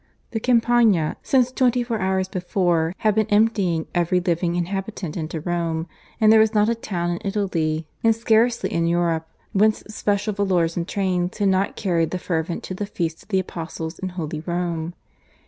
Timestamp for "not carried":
11.49-12.09